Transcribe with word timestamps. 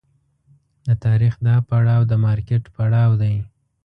د 0.87 0.89
تاریخ 1.05 1.33
دا 1.47 1.55
پړاو 1.67 2.01
د 2.11 2.13
مارکېټ 2.25 2.63
پړاو 2.75 3.11
دی. 3.21 3.35